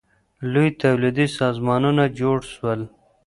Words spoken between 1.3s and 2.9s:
سازمانونه جوړ سول.